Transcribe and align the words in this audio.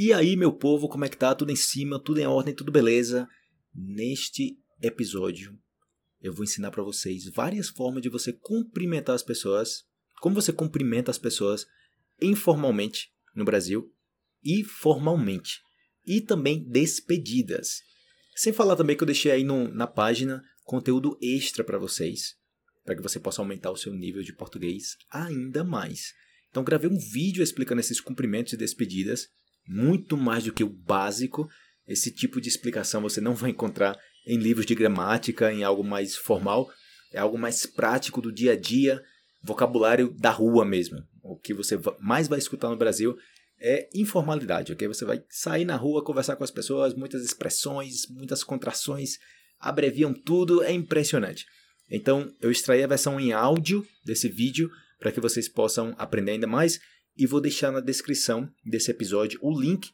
E 0.00 0.12
aí, 0.12 0.36
meu 0.36 0.52
povo, 0.52 0.88
como 0.88 1.04
é 1.04 1.08
que 1.08 1.16
tá? 1.16 1.34
Tudo 1.34 1.50
em 1.50 1.56
cima, 1.56 1.98
tudo 1.98 2.20
em 2.20 2.24
ordem, 2.24 2.54
tudo 2.54 2.70
beleza? 2.70 3.28
Neste 3.74 4.56
episódio, 4.80 5.58
eu 6.22 6.32
vou 6.32 6.44
ensinar 6.44 6.70
para 6.70 6.84
vocês 6.84 7.28
várias 7.28 7.68
formas 7.68 8.00
de 8.00 8.08
você 8.08 8.32
cumprimentar 8.32 9.16
as 9.16 9.24
pessoas, 9.24 9.82
como 10.20 10.36
você 10.36 10.52
cumprimenta 10.52 11.10
as 11.10 11.18
pessoas 11.18 11.66
informalmente 12.22 13.12
no 13.34 13.44
Brasil 13.44 13.92
e 14.40 14.62
formalmente, 14.62 15.60
e 16.06 16.20
também 16.20 16.62
despedidas. 16.62 17.82
Sem 18.36 18.52
falar 18.52 18.76
também 18.76 18.96
que 18.96 19.02
eu 19.02 19.06
deixei 19.06 19.32
aí 19.32 19.42
no, 19.42 19.66
na 19.66 19.88
página 19.88 20.44
conteúdo 20.62 21.18
extra 21.20 21.64
para 21.64 21.76
vocês, 21.76 22.36
para 22.84 22.94
que 22.94 23.02
você 23.02 23.18
possa 23.18 23.42
aumentar 23.42 23.72
o 23.72 23.76
seu 23.76 23.92
nível 23.92 24.22
de 24.22 24.32
português 24.32 24.96
ainda 25.10 25.64
mais. 25.64 26.14
Então 26.50 26.62
gravei 26.62 26.88
um 26.88 27.00
vídeo 27.00 27.42
explicando 27.42 27.80
esses 27.80 28.00
cumprimentos 28.00 28.52
e 28.52 28.56
despedidas 28.56 29.28
muito 29.68 30.16
mais 30.16 30.44
do 30.44 30.52
que 30.52 30.64
o 30.64 30.68
básico. 30.68 31.48
Esse 31.86 32.10
tipo 32.10 32.40
de 32.40 32.48
explicação 32.48 33.02
você 33.02 33.20
não 33.20 33.34
vai 33.34 33.50
encontrar 33.50 33.98
em 34.26 34.38
livros 34.38 34.66
de 34.66 34.74
gramática, 34.74 35.52
em 35.52 35.62
algo 35.62 35.84
mais 35.84 36.16
formal. 36.16 36.68
É 37.12 37.18
algo 37.18 37.38
mais 37.38 37.66
prático 37.66 38.20
do 38.20 38.32
dia 38.32 38.52
a 38.52 38.56
dia, 38.56 39.02
vocabulário 39.42 40.14
da 40.18 40.30
rua 40.30 40.64
mesmo. 40.64 41.02
O 41.22 41.36
que 41.36 41.54
você 41.54 41.78
mais 42.00 42.28
vai 42.28 42.38
escutar 42.38 42.68
no 42.68 42.76
Brasil 42.76 43.16
é 43.60 43.88
informalidade, 43.94 44.72
ok? 44.72 44.86
Você 44.88 45.04
vai 45.04 45.22
sair 45.28 45.64
na 45.64 45.76
rua, 45.76 46.04
conversar 46.04 46.36
com 46.36 46.44
as 46.44 46.50
pessoas, 46.50 46.94
muitas 46.94 47.24
expressões, 47.24 48.06
muitas 48.08 48.44
contrações, 48.44 49.18
abreviam 49.58 50.12
tudo, 50.12 50.62
é 50.62 50.72
impressionante. 50.72 51.44
Então, 51.90 52.30
eu 52.40 52.50
extraí 52.50 52.82
a 52.82 52.86
versão 52.86 53.18
em 53.18 53.32
áudio 53.32 53.86
desse 54.04 54.28
vídeo 54.28 54.70
para 54.98 55.10
que 55.10 55.20
vocês 55.20 55.48
possam 55.48 55.94
aprender 55.98 56.32
ainda 56.32 56.46
mais 56.46 56.78
e 57.18 57.26
vou 57.26 57.40
deixar 57.40 57.72
na 57.72 57.80
descrição 57.80 58.48
desse 58.64 58.90
episódio 58.90 59.38
o 59.42 59.60
link 59.60 59.90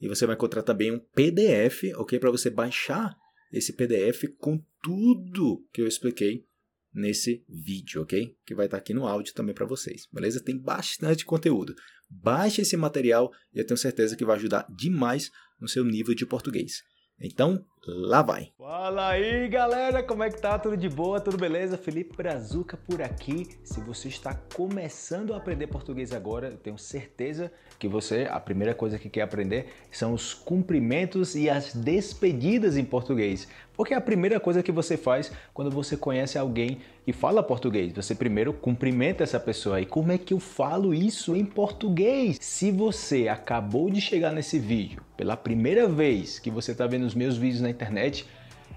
e 0.00 0.08
você 0.08 0.26
vai 0.26 0.34
encontrar 0.34 0.62
também 0.62 0.90
um 0.90 0.98
PDF, 0.98 1.84
ok? 1.96 2.18
Para 2.18 2.30
você 2.30 2.50
baixar 2.50 3.14
esse 3.52 3.72
PDF 3.74 4.24
com 4.38 4.58
tudo 4.82 5.64
que 5.72 5.80
eu 5.80 5.86
expliquei 5.86 6.44
nesse 6.92 7.44
vídeo, 7.48 8.02
ok? 8.02 8.34
Que 8.44 8.54
vai 8.54 8.66
estar 8.66 8.78
aqui 8.78 8.92
no 8.92 9.06
áudio 9.06 9.34
também 9.34 9.54
para 9.54 9.66
vocês, 9.66 10.08
beleza? 10.12 10.42
Tem 10.42 10.58
bastante 10.58 11.24
conteúdo. 11.24 11.74
Baixe 12.10 12.62
esse 12.62 12.76
material 12.76 13.30
e 13.54 13.60
eu 13.60 13.66
tenho 13.66 13.78
certeza 13.78 14.16
que 14.16 14.24
vai 14.24 14.36
ajudar 14.36 14.66
demais 14.76 15.30
no 15.60 15.68
seu 15.68 15.84
nível 15.84 16.14
de 16.14 16.26
português. 16.26 16.82
Então, 17.20 17.64
lá 17.86 18.22
vai. 18.22 18.50
Fala 18.58 19.08
aí, 19.08 19.48
galera, 19.48 20.02
como 20.02 20.22
é 20.22 20.30
que 20.30 20.40
tá? 20.40 20.58
Tudo 20.58 20.76
de 20.76 20.88
boa? 20.88 21.20
Tudo 21.20 21.36
beleza? 21.36 21.76
Felipe 21.76 22.16
Brazuca 22.16 22.76
por 22.76 23.02
aqui. 23.02 23.48
Se 23.64 23.80
você 23.80 24.08
está 24.08 24.34
começando 24.54 25.34
a 25.34 25.36
aprender 25.36 25.66
português 25.66 26.12
agora, 26.12 26.48
eu 26.48 26.56
tenho 26.56 26.78
certeza 26.78 27.50
que 27.78 27.88
você, 27.88 28.28
a 28.30 28.38
primeira 28.38 28.74
coisa 28.74 28.98
que 28.98 29.08
quer 29.08 29.22
aprender 29.22 29.66
são 29.90 30.12
os 30.12 30.32
cumprimentos 30.32 31.34
e 31.34 31.50
as 31.50 31.74
despedidas 31.74 32.76
em 32.76 32.84
português. 32.84 33.48
Porque 33.74 33.94
é 33.94 33.96
a 33.96 34.00
primeira 34.00 34.38
coisa 34.38 34.62
que 34.62 34.70
você 34.70 34.96
faz 34.96 35.32
quando 35.52 35.70
você 35.70 35.96
conhece 35.96 36.38
alguém 36.38 36.78
e 37.06 37.12
fala 37.12 37.42
português. 37.42 37.92
Você 37.92 38.14
primeiro 38.14 38.52
cumprimenta 38.52 39.24
essa 39.24 39.40
pessoa. 39.40 39.80
E 39.80 39.86
como 39.86 40.12
é 40.12 40.18
que 40.18 40.34
eu 40.34 40.38
falo 40.38 40.94
isso 40.94 41.34
em 41.34 41.44
português? 41.44 42.38
Se 42.40 42.70
você 42.70 43.28
acabou 43.28 43.90
de 43.90 44.00
chegar 44.00 44.30
nesse 44.30 44.58
vídeo 44.58 45.02
pela 45.16 45.36
primeira 45.36 45.88
vez 45.88 46.38
que 46.38 46.50
você 46.50 46.72
está 46.72 46.86
vendo 46.86 47.04
os 47.04 47.14
meus 47.14 47.36
vídeos 47.36 47.60
na 47.60 47.70
internet, 47.72 48.26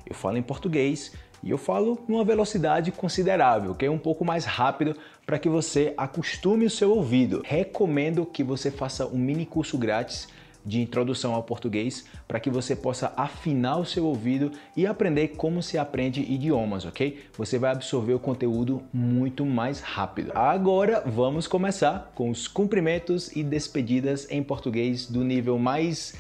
eu 0.06 0.16
falo 0.16 0.38
em 0.38 0.44
português 0.44 1.12
e 1.44 1.52
eu 1.52 1.58
falo 1.58 2.04
numa 2.08 2.24
velocidade 2.24 2.92
considerável, 2.92 3.76
que 3.76 3.86
é 3.86 3.92
um 3.92 4.00
pouco 4.00 4.26
mais 4.26 4.46
rápido 4.46 4.96
para 5.26 5.38
que 5.38 5.48
você 5.48 5.94
acostume 5.96 6.66
o 6.66 6.70
seu 6.70 6.92
ouvido. 6.92 7.44
Recomendo 7.46 8.26
que 8.26 8.44
você 8.44 8.72
faça 8.72 9.06
um 9.06 9.18
mini 9.18 9.46
curso 9.46 9.78
grátis 9.78 10.28
de 10.66 10.82
introdução 10.82 11.36
ao 11.36 11.44
português 11.44 12.06
para 12.28 12.40
que 12.40 12.50
você 12.50 12.76
possa 12.76 13.14
afinar 13.16 13.78
o 13.78 13.86
seu 13.86 14.06
ouvido 14.06 14.52
e 14.76 14.88
aprender 14.88 15.30
como 15.30 15.62
se 15.62 15.78
aprende 15.78 16.22
idiomas, 16.22 16.86
ok? 16.86 17.24
Você 17.38 17.60
vai 17.60 17.72
absorver 17.72 18.16
o 18.16 18.20
conteúdo 18.20 18.82
muito 18.92 19.46
mais 19.46 19.80
rápido. 19.80 20.32
Agora 20.34 21.04
vamos 21.06 21.46
começar 21.46 22.12
com 22.16 22.32
os 22.32 22.48
cumprimentos 22.48 23.32
e 23.36 23.44
despedidas 23.44 24.28
em 24.32 24.42
português 24.42 25.06
do 25.06 25.24
nível 25.24 25.60
mais 25.60 26.16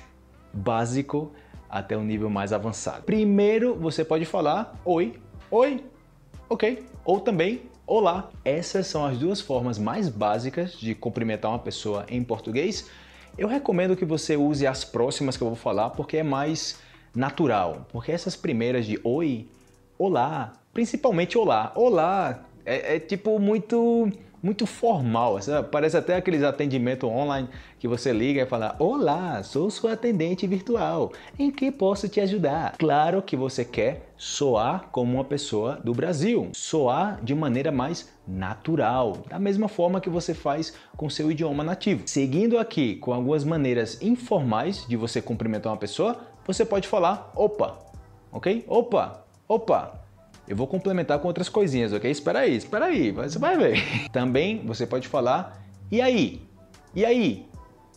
básico 0.53 1.31
até 1.70 1.98
o 1.98 2.02
nível 2.02 2.30
mais 2.30 2.53
avançado. 2.53 3.03
Primeiro, 3.03 3.76
você 3.76 4.03
pode 4.03 4.26
falar 4.26 4.80
oi, 4.84 5.20
oi, 5.52 5.84
ok, 6.50 6.86
ou 7.03 7.20
também 7.20 7.64
olá. 7.88 8.30
Essas 8.44 8.88
são 8.88 9.06
as 9.06 9.18
duas 9.18 9.42
formas 9.42 9.78
mais 9.78 10.09
básicas 10.09 10.74
de 10.74 10.96
cumprimentar 10.96 11.52
uma 11.52 11.59
pessoa 11.59 12.06
em 12.09 12.24
português. 12.24 12.90
Eu 13.38 13.48
recomendo 13.48 13.96
que 13.96 14.06
você 14.06 14.38
use 14.38 14.66
as 14.66 14.84
próximas 14.84 15.36
que 15.36 15.44
eu 15.44 15.48
vou 15.48 15.58
falar 15.58 15.90
porque 15.92 16.18
é 16.18 16.24
mais 16.24 16.80
natural. 17.14 17.86
Porque 17.92 18.12
essas 18.12 18.36
primeiras 18.36 18.86
de 18.86 19.00
oi, 19.03 19.47
olá, 19.97 20.53
principalmente 20.74 21.38
olá, 21.38 21.72
olá, 21.76 22.46
é, 22.66 22.96
é 22.96 23.00
tipo 23.00 23.40
muito 23.40 24.09
muito 24.45 24.67
formal. 24.67 25.39
Parece 25.72 25.97
até 25.97 26.16
aqueles 26.16 26.44
atendimentos 26.44 27.09
online 27.09 27.50
que 27.79 27.88
você 27.88 28.13
liga 28.13 28.44
e 28.44 28.45
fala: 28.45 28.75
Olá, 28.78 29.41
sou 29.41 29.72
sua 29.72 29.94
atendente 29.94 30.45
virtual. 30.45 31.11
Em 31.38 31.50
que 31.50 31.72
posso 31.72 32.07
te 32.07 32.22
ajudar? 32.22 32.78
Claro 32.78 33.23
que 33.23 33.35
você 33.35 33.66
quer 33.66 34.13
soar 34.16 34.89
como 34.91 35.16
uma 35.16 35.23
pessoa 35.23 35.79
do 35.84 35.94
Brasil, 35.94 36.51
soar 36.53 37.19
de 37.23 37.34
maneira 37.34 37.72
mais 37.72 38.13
natural, 38.28 39.17
da 39.28 39.39
mesma 39.39 39.67
forma 39.67 40.00
que 40.00 40.09
você 40.09 40.34
faz 40.34 40.75
com 40.95 41.09
seu 41.09 41.31
idioma 41.31 41.63
nativo. 41.63 42.03
Seguindo 42.05 42.59
aqui 42.59 42.95
com 42.97 43.11
algumas 43.11 43.44
maneiras 43.44 44.00
informais 44.01 44.85
de 44.88 44.95
você 44.95 45.22
cumprimentar 45.22 45.73
uma 45.73 45.79
pessoa, 45.79 46.19
você 46.45 46.63
pode 46.63 46.88
falar: 46.88 47.31
Opa, 47.35 47.79
ok? 48.31 48.63
Opa, 48.67 49.25
opa. 49.47 50.04
Eu 50.47 50.56
vou 50.56 50.67
complementar 50.67 51.19
com 51.19 51.28
outras 51.28 51.50
coisinhas, 51.50 51.91
ok? 51.91 52.09
Espera 52.09 52.39
aí, 52.39 52.56
espera 52.56 52.85
aí, 52.85 53.11
você 53.11 53.39
vai 53.39 53.57
ver. 53.57 53.83
Também 54.13 54.61
você 54.66 54.85
pode 54.85 55.07
falar, 55.07 55.66
e 55.91 56.01
aí? 56.01 56.41
E 56.94 57.03
aí? 57.03 57.45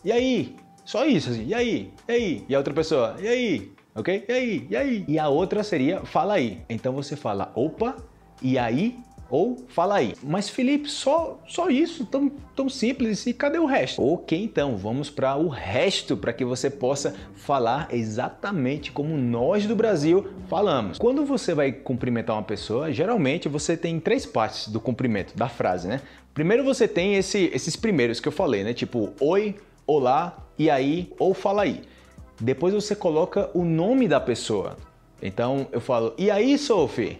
E 0.03 0.11
aí? 0.11 0.55
Só 0.83 1.05
isso, 1.05 1.29
assim, 1.29 1.45
e 1.45 1.53
aí? 1.53 1.93
E 2.07 2.11
aí? 2.11 2.45
E 2.49 2.55
a 2.55 2.57
outra 2.57 2.73
pessoa, 2.73 3.15
e 3.19 3.27
aí? 3.27 3.71
Ok? 3.93 4.25
E 4.27 4.33
aí? 4.33 4.67
E 4.69 4.75
aí? 4.75 5.05
E 5.07 5.19
a 5.19 5.29
outra 5.29 5.63
seria, 5.63 5.99
fala 6.05 6.33
aí. 6.35 6.61
Então 6.69 6.93
você 6.93 7.15
fala, 7.15 7.51
opa, 7.53 7.95
e 8.41 8.57
aí? 8.57 8.97
Ou 9.29 9.57
fala 9.67 9.95
aí. 9.95 10.13
Mas 10.23 10.49
Felipe, 10.49 10.89
só, 10.89 11.39
só 11.47 11.69
isso, 11.69 12.05
tão, 12.05 12.29
tão 12.55 12.67
simples, 12.67 13.25
e 13.27 13.33
cadê 13.33 13.59
o 13.59 13.65
resto? 13.65 14.01
Ok, 14.01 14.41
então 14.41 14.75
vamos 14.75 15.09
para 15.09 15.35
o 15.35 15.47
resto 15.47 16.17
para 16.17 16.33
que 16.33 16.43
você 16.43 16.69
possa 16.69 17.15
falar 17.35 17.87
exatamente 17.91 18.91
como 18.91 19.17
nós 19.17 19.65
do 19.65 19.75
Brasil 19.75 20.27
falamos. 20.47 20.97
Quando 20.97 21.25
você 21.25 21.53
vai 21.53 21.71
cumprimentar 21.71 22.35
uma 22.35 22.43
pessoa, 22.43 22.91
geralmente 22.91 23.47
você 23.47 23.77
tem 23.77 23.99
três 23.99 24.25
partes 24.25 24.67
do 24.67 24.79
cumprimento, 24.79 25.37
da 25.37 25.47
frase, 25.47 25.87
né? 25.87 26.01
Primeiro 26.33 26.63
você 26.63 26.87
tem 26.87 27.15
esse, 27.15 27.49
esses 27.53 27.75
primeiros 27.75 28.19
que 28.19 28.27
eu 28.27 28.31
falei, 28.31 28.63
né? 28.63 28.73
Tipo, 28.73 29.13
oi, 29.19 29.55
olá, 29.85 30.37
e 30.57 30.69
aí, 30.69 31.11
ou 31.19 31.33
fala 31.33 31.63
aí. 31.63 31.81
Depois 32.39 32.73
você 32.73 32.95
coloca 32.95 33.49
o 33.53 33.65
nome 33.65 34.07
da 34.07 34.19
pessoa. 34.19 34.77
Então 35.21 35.67
eu 35.71 35.81
falo, 35.81 36.13
e 36.17 36.31
aí, 36.31 36.57
Sophie? 36.57 37.19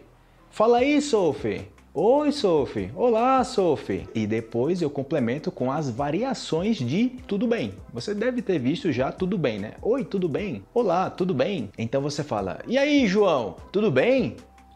Fala 0.50 0.78
aí, 0.78 1.02
Sophie. 1.02 1.68
Oi, 1.92 2.32
Sophie. 2.32 2.92
Olá, 2.96 3.44
Sophie. 3.44 4.08
E 4.14 4.28
depois 4.28 4.80
eu 4.80 4.92
complemento 4.92 5.52
com 5.52 5.72
as 5.72 5.90
variações 5.90 6.78
de 6.78 7.10
tudo 7.28 7.48
bem. 7.48 7.74
Você 7.92 8.14
deve 8.14 8.44
ter 8.44 8.60
visto 8.60 8.92
já 8.92 9.12
tudo 9.12 9.40
bem, 9.40 9.58
né? 9.58 9.72
Oi, 9.82 10.06
tudo 10.06 10.30
bem? 10.30 10.64
Olá, 10.72 11.10
tudo 11.10 11.34
bem? 11.34 11.72
Então 11.80 12.00
você 12.00 12.24
fala: 12.24 12.60
"E 12.68 12.78
aí, 12.78 13.08
João? 13.08 13.56
Tudo 13.72 13.90
bem? 13.90 14.36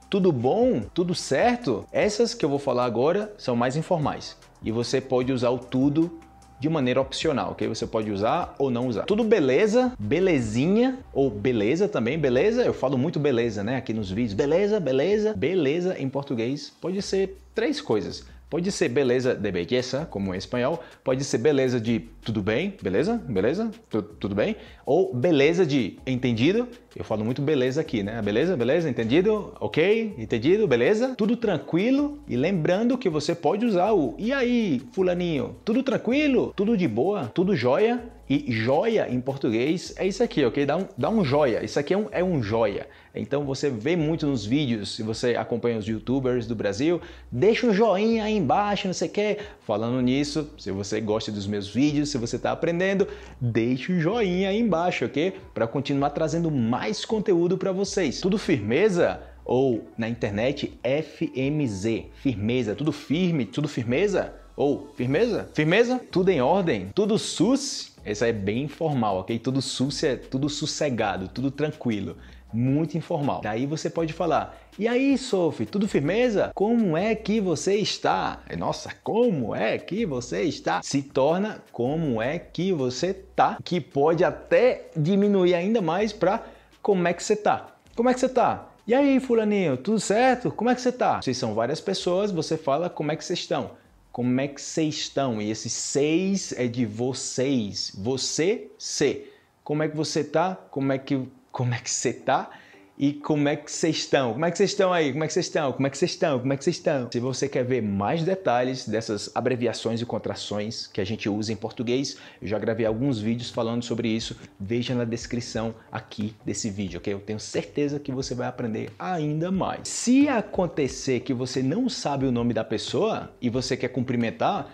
Tudo 0.09 0.31
bom? 0.31 0.81
Tudo 0.91 1.13
certo?" 1.13 1.85
Essas 1.91 2.33
que 2.33 2.43
eu 2.43 2.49
vou 2.49 2.57
falar 2.57 2.85
agora 2.85 3.31
são 3.37 3.55
mais 3.55 3.77
informais. 3.77 4.35
E 4.63 4.71
você 4.71 4.99
pode 4.99 5.31
usar 5.31 5.51
o 5.51 5.59
tudo 5.59 6.19
de 6.63 6.69
maneira 6.69 7.01
opcional, 7.01 7.51
ok? 7.51 7.67
Você 7.67 7.85
pode 7.85 8.09
usar 8.09 8.55
ou 8.57 8.71
não 8.71 8.87
usar. 8.87 9.03
Tudo 9.03 9.21
beleza, 9.21 9.91
belezinha 9.99 10.97
ou 11.13 11.29
beleza 11.29 11.89
também, 11.89 12.17
beleza? 12.17 12.63
Eu 12.63 12.73
falo 12.73 12.97
muito 12.97 13.19
beleza, 13.19 13.65
né? 13.65 13.75
Aqui 13.75 13.91
nos 13.93 14.09
vídeos. 14.09 14.33
Beleza, 14.33 14.79
beleza, 14.79 15.33
beleza 15.33 15.99
em 15.99 16.07
português 16.07 16.71
pode 16.79 17.01
ser 17.01 17.37
três 17.53 17.81
coisas. 17.81 18.25
Pode 18.49 18.71
ser 18.71 18.87
beleza 18.87 19.35
de 19.35 19.51
belleza, 19.51 20.07
como 20.09 20.33
em 20.33 20.37
espanhol. 20.37 20.81
Pode 21.03 21.25
ser 21.25 21.39
beleza 21.39 21.81
de 21.81 22.07
tudo 22.23 22.41
bem, 22.41 22.73
beleza? 22.81 23.21
Beleza? 23.27 23.71
Tudo, 23.89 24.07
tudo 24.19 24.35
bem? 24.35 24.55
Ou 24.85 25.13
beleza 25.13 25.65
de 25.65 25.97
entendido. 26.07 26.67
Eu 26.95 27.03
falo 27.03 27.25
muito 27.25 27.41
beleza 27.41 27.81
aqui, 27.81 28.01
né? 28.03 28.21
Beleza? 28.21 28.55
Beleza? 28.55 28.89
Entendido? 28.89 29.53
Ok? 29.59 30.13
Entendido? 30.17 30.67
Beleza? 30.67 31.15
Tudo 31.15 31.35
tranquilo. 31.35 32.19
E 32.27 32.35
lembrando 32.35 32.97
que 32.97 33.09
você 33.09 33.35
pode 33.35 33.65
usar 33.65 33.91
o 33.91 34.15
e 34.17 34.31
aí, 34.31 34.81
fulaninho? 34.93 35.55
Tudo 35.65 35.83
tranquilo? 35.83 36.53
Tudo 36.55 36.77
de 36.77 36.87
boa? 36.87 37.31
Tudo 37.33 37.55
jóia? 37.55 38.01
E 38.29 38.51
joia 38.51 39.09
em 39.09 39.19
português 39.19 39.93
é 39.97 40.07
isso 40.07 40.23
aqui, 40.23 40.45
ok? 40.45 40.65
Dá 40.65 40.77
um, 40.77 40.87
dá 40.97 41.09
um 41.09 41.25
joia. 41.25 41.63
Isso 41.63 41.77
aqui 41.77 41.93
é 41.93 41.97
um, 41.97 42.07
é 42.09 42.23
um 42.23 42.41
joia. 42.41 42.87
Então 43.13 43.43
você 43.43 43.69
vê 43.69 43.95
muito 43.95 44.25
nos 44.25 44.45
vídeos, 44.45 44.95
se 44.95 45.03
você 45.03 45.35
acompanha 45.35 45.77
os 45.77 45.85
youtubers 45.85 46.47
do 46.47 46.55
Brasil, 46.55 47.01
deixa 47.31 47.67
um 47.67 47.73
joinha 47.73 48.23
aí 48.23 48.35
embaixo, 48.35 48.87
não 48.87 48.93
sei 48.93 49.07
o 49.09 49.11
que. 49.11 49.37
Falando 49.67 50.01
nisso, 50.01 50.49
se 50.57 50.71
você 50.71 51.01
gosta 51.01 51.31
dos 51.31 51.45
meus 51.45 51.67
vídeos, 51.67 52.09
se 52.13 52.17
você 52.17 52.35
está 52.35 52.51
aprendendo, 52.51 53.07
deixe 53.41 53.91
o 53.91 53.95
um 53.95 53.99
joinha 53.99 54.49
aí 54.49 54.59
embaixo, 54.59 55.05
ok? 55.05 55.33
Para 55.53 55.67
continuar 55.67 56.11
trazendo 56.11 56.51
mais 56.51 57.03
conteúdo 57.03 57.57
para 57.57 57.71
vocês. 57.71 58.21
Tudo 58.21 58.37
firmeza? 58.37 59.19
Ou 59.43 59.87
na 59.97 60.07
internet 60.07 60.79
FMZ, 60.83 62.05
firmeza, 62.21 62.75
tudo 62.75 62.91
firme, 62.91 63.45
tudo 63.45 63.67
firmeza? 63.67 64.33
Ou 64.55 64.93
firmeza? 64.95 65.49
Firmeza? 65.53 65.99
Tudo 66.11 66.29
em 66.29 66.39
ordem? 66.39 66.89
Tudo 66.93 67.17
sus? 67.17 67.91
Essa 68.05 68.27
é 68.27 68.31
bem 68.31 68.63
informal, 68.63 69.17
ok? 69.17 69.39
Tudo 69.39 69.61
sus 69.61 70.03
é 70.03 70.15
tudo 70.15 70.47
sossegado, 70.49 71.27
tudo 71.27 71.49
tranquilo 71.49 72.15
muito 72.53 72.97
informal. 72.97 73.41
Daí 73.41 73.65
você 73.65 73.89
pode 73.89 74.13
falar: 74.13 74.57
"E 74.77 74.87
aí, 74.87 75.17
Sophie, 75.17 75.65
tudo 75.65 75.87
firmeza? 75.87 76.51
Como 76.53 76.95
é 76.95 77.15
que 77.15 77.41
você 77.41 77.75
está?" 77.75 78.39
Nossa, 78.57 78.91
como 79.03 79.55
é 79.55 79.77
que 79.77 80.05
você 80.05 80.43
está? 80.43 80.81
Se 80.83 81.01
torna 81.01 81.61
como 81.71 82.21
é 82.21 82.37
que 82.37 82.71
você 82.71 83.13
tá, 83.13 83.57
que 83.63 83.81
pode 83.81 84.23
até 84.23 84.89
diminuir 84.95 85.55
ainda 85.55 85.81
mais 85.81 86.13
para 86.13 86.43
como 86.81 87.07
é 87.07 87.13
que 87.13 87.23
você 87.23 87.35
tá. 87.35 87.75
Como 87.95 88.09
é 88.09 88.13
que 88.13 88.19
você 88.19 88.29
tá? 88.29 88.69
E 88.85 88.93
aí, 88.93 89.19
fulaninho, 89.21 89.77
tudo 89.77 89.99
certo? 89.99 90.51
Como 90.51 90.69
é 90.69 90.75
que 90.75 90.81
você 90.81 90.91
tá? 90.91 91.21
Vocês 91.21 91.37
são 91.37 91.53
várias 91.53 91.79
pessoas, 91.79 92.31
você 92.31 92.57
fala 92.57 92.89
como 92.89 93.13
é 93.13 93.15
que 93.15 93.23
vocês 93.23 93.39
estão. 93.39 93.71
Como 94.11 94.41
é 94.41 94.47
que 94.47 94.61
vocês 94.61 94.95
estão? 94.95 95.41
E 95.41 95.49
esse 95.49 95.69
seis 95.69 96.53
é 96.57 96.67
de 96.67 96.85
vocês. 96.85 97.91
Você, 97.97 98.69
se. 98.77 99.25
Como 99.63 99.81
é 99.81 99.87
que 99.87 99.95
você 99.95 100.23
tá? 100.23 100.55
Como 100.69 100.91
é 100.91 100.97
que 100.97 101.25
como 101.53 101.75
é 101.75 101.77
que 101.77 101.89
você 101.89 102.11
tá 102.11 102.49
e 102.97 103.13
como 103.13 103.47
é 103.47 103.55
que 103.55 103.71
vocês 103.71 103.97
estão. 103.97 104.33
Como 104.33 104.45
é 104.45 104.51
que 104.51 104.57
vocês 104.57 104.71
estão 104.71 104.91
aí? 104.91 105.11
Como 105.11 105.23
é 105.23 105.27
que 105.27 105.33
vocês 105.33 105.45
estão? 105.45 105.71
Como 105.71 105.85
é 105.85 105.89
que 105.89 105.97
vocês 105.97 106.11
estão? 106.11 106.39
Como 106.39 106.53
é 106.53 106.57
que 106.57 106.63
vocês 106.63 106.75
estão? 106.75 107.11
Se 107.11 107.19
você 107.19 107.47
quer 107.47 107.63
ver 107.63 107.81
mais 107.81 108.23
detalhes 108.23 108.87
dessas 108.87 109.29
abreviações 109.35 110.01
e 110.01 110.05
contrações 110.05 110.87
que 110.87 110.99
a 110.99 111.05
gente 111.05 111.29
usa 111.29 111.53
em 111.53 111.55
português, 111.55 112.17
eu 112.41 112.47
já 112.47 112.57
gravei 112.57 112.87
alguns 112.87 113.19
vídeos 113.19 113.51
falando 113.51 113.83
sobre 113.83 114.07
isso. 114.07 114.35
Veja 114.59 114.95
na 114.95 115.05
descrição 115.05 115.75
aqui 115.91 116.35
desse 116.43 116.71
vídeo, 116.71 116.99
ok? 116.99 117.13
Eu 117.13 117.19
tenho 117.19 117.39
certeza 117.39 117.99
que 117.99 118.11
você 118.11 118.33
vai 118.33 118.47
aprender 118.47 118.91
ainda 118.97 119.51
mais. 119.51 119.87
Se 119.87 120.27
acontecer 120.27 121.19
que 121.19 121.33
você 121.33 121.61
não 121.61 121.87
sabe 121.87 122.25
o 122.25 122.31
nome 122.31 122.53
da 122.53 122.63
pessoa 122.63 123.31
e 123.39 123.49
você 123.49 123.77
quer 123.77 123.89
cumprimentar, 123.89 124.71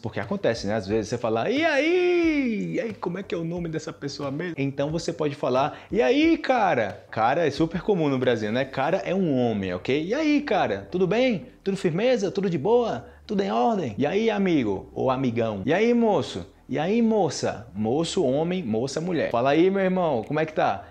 porque 0.00 0.20
acontece, 0.20 0.66
né? 0.66 0.74
Às 0.74 0.86
vezes 0.86 1.08
você 1.08 1.18
fala, 1.18 1.50
e 1.50 1.64
aí? 1.64 2.72
E 2.74 2.80
aí, 2.80 2.92
como 2.94 3.18
é 3.18 3.22
que 3.22 3.34
é 3.34 3.38
o 3.38 3.44
nome 3.44 3.68
dessa 3.68 3.92
pessoa 3.92 4.30
mesmo? 4.30 4.54
Então 4.58 4.90
você 4.90 5.12
pode 5.12 5.34
falar, 5.34 5.80
e 5.90 6.02
aí, 6.02 6.36
cara? 6.38 7.04
Cara 7.10 7.46
é 7.46 7.50
super 7.50 7.80
comum 7.80 8.08
no 8.08 8.18
Brasil, 8.18 8.52
né? 8.52 8.64
Cara 8.64 8.98
é 8.98 9.14
um 9.14 9.34
homem, 9.36 9.72
ok? 9.74 10.04
E 10.04 10.14
aí, 10.14 10.40
cara? 10.42 10.88
Tudo 10.90 11.06
bem? 11.06 11.46
Tudo 11.64 11.76
firmeza? 11.76 12.30
Tudo 12.30 12.50
de 12.50 12.58
boa? 12.58 13.06
Tudo 13.26 13.42
em 13.42 13.50
ordem? 13.50 13.94
E 13.96 14.06
aí, 14.06 14.30
amigo? 14.30 14.90
Ou 14.92 15.10
amigão? 15.10 15.62
E 15.64 15.72
aí, 15.72 15.94
moço? 15.94 16.46
E 16.68 16.78
aí, 16.78 17.02
moça? 17.02 17.66
Moço, 17.74 18.24
homem, 18.24 18.62
moça, 18.62 19.00
mulher. 19.00 19.30
Fala 19.30 19.50
aí, 19.50 19.70
meu 19.70 19.82
irmão, 19.82 20.22
como 20.22 20.40
é 20.40 20.46
que 20.46 20.52
tá? 20.54 20.84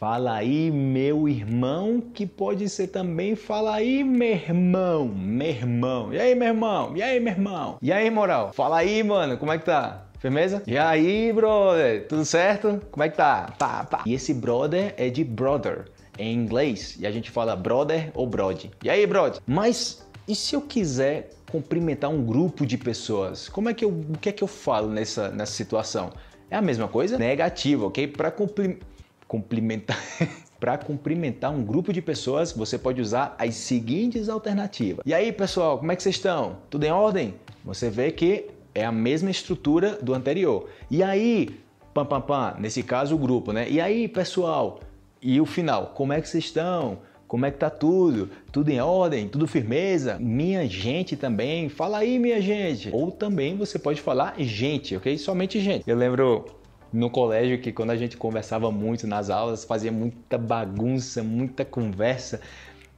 Fala 0.00 0.36
aí, 0.36 0.70
meu 0.70 1.28
irmão, 1.28 2.00
que 2.00 2.24
pode 2.24 2.70
ser 2.70 2.86
também 2.86 3.36
fala 3.36 3.74
aí, 3.74 4.02
meu 4.02 4.30
irmão, 4.30 5.06
meu 5.06 5.46
irmão. 5.46 6.14
E 6.14 6.18
aí, 6.18 6.34
meu 6.34 6.48
irmão? 6.48 6.96
E 6.96 7.02
aí, 7.02 7.20
meu 7.20 7.34
irmão? 7.34 7.76
E 7.82 7.92
aí, 7.92 8.08
moral? 8.08 8.50
Fala 8.54 8.78
aí, 8.78 9.02
mano, 9.02 9.36
como 9.36 9.52
é 9.52 9.58
que 9.58 9.66
tá? 9.66 10.06
Firmeza? 10.18 10.62
E 10.66 10.78
aí, 10.78 11.30
brother? 11.34 12.08
Tudo 12.08 12.24
certo? 12.24 12.80
Como 12.90 13.04
é 13.04 13.10
que 13.10 13.16
tá? 13.18 13.52
Tá, 13.58 13.84
tá. 13.84 14.02
E 14.06 14.14
esse 14.14 14.32
brother 14.32 14.94
é 14.96 15.10
de 15.10 15.22
brother 15.22 15.90
em 16.18 16.32
inglês. 16.32 16.96
E 16.98 17.06
a 17.06 17.10
gente 17.10 17.30
fala 17.30 17.54
brother 17.54 18.10
ou 18.14 18.26
brod. 18.26 18.70
E 18.82 18.88
aí, 18.88 19.06
brod? 19.06 19.36
Mas 19.46 20.02
e 20.26 20.34
se 20.34 20.56
eu 20.56 20.62
quiser 20.62 21.28
cumprimentar 21.52 22.08
um 22.08 22.24
grupo 22.24 22.64
de 22.64 22.78
pessoas? 22.78 23.50
Como 23.50 23.68
é 23.68 23.74
que 23.74 23.84
eu, 23.84 23.90
o 23.90 24.16
que 24.18 24.30
é 24.30 24.32
que 24.32 24.42
eu 24.42 24.48
falo 24.48 24.88
nessa, 24.88 25.28
nessa 25.28 25.52
situação? 25.52 26.10
É 26.50 26.56
a 26.56 26.62
mesma 26.62 26.88
coisa? 26.88 27.18
Negativo, 27.18 27.86
ok? 27.86 28.08
Para 28.08 28.30
cumprimentar 28.30 28.89
cumprimentar. 29.30 29.96
Para 30.58 30.76
cumprimentar 30.76 31.52
um 31.52 31.64
grupo 31.64 31.92
de 31.92 32.02
pessoas, 32.02 32.52
você 32.52 32.76
pode 32.76 33.00
usar 33.00 33.34
as 33.38 33.54
seguintes 33.54 34.28
alternativas. 34.28 35.02
E 35.06 35.14
aí, 35.14 35.32
pessoal, 35.32 35.78
como 35.78 35.90
é 35.92 35.96
que 35.96 36.02
vocês 36.02 36.16
estão? 36.16 36.58
Tudo 36.68 36.84
em 36.84 36.90
ordem? 36.90 37.36
Você 37.64 37.88
vê 37.88 38.10
que 38.10 38.50
é 38.74 38.84
a 38.84 38.92
mesma 38.92 39.30
estrutura 39.30 39.98
do 40.02 40.12
anterior. 40.12 40.68
E 40.90 41.00
aí, 41.02 41.48
pam 41.94 42.04
pam 42.04 42.20
pam, 42.20 42.56
nesse 42.58 42.82
caso 42.82 43.14
o 43.14 43.18
grupo, 43.18 43.52
né? 43.52 43.70
E 43.70 43.80
aí, 43.80 44.08
pessoal? 44.08 44.80
E 45.22 45.40
o 45.40 45.46
final, 45.46 45.92
como 45.94 46.12
é 46.12 46.20
que 46.20 46.28
vocês 46.28 46.44
estão? 46.44 46.98
Como 47.26 47.46
é 47.46 47.52
que 47.52 47.58
tá 47.58 47.70
tudo? 47.70 48.28
Tudo 48.50 48.68
em 48.68 48.80
ordem? 48.80 49.28
Tudo 49.28 49.46
firmeza? 49.46 50.18
Minha 50.18 50.66
gente 50.66 51.16
também. 51.16 51.68
Fala 51.68 51.98
aí, 51.98 52.18
minha 52.18 52.42
gente. 52.42 52.90
Ou 52.92 53.12
também 53.12 53.56
você 53.56 53.78
pode 53.78 54.02
falar 54.02 54.34
gente, 54.40 54.96
ok? 54.96 55.16
Somente 55.16 55.60
gente. 55.60 55.88
Eu 55.88 55.96
lembro 55.96 56.59
no 56.92 57.10
colégio 57.10 57.60
que 57.60 57.72
quando 57.72 57.90
a 57.90 57.96
gente 57.96 58.16
conversava 58.16 58.70
muito 58.70 59.06
nas 59.06 59.30
aulas, 59.30 59.64
fazia 59.64 59.92
muita 59.92 60.36
bagunça, 60.36 61.22
muita 61.22 61.64
conversa. 61.64 62.40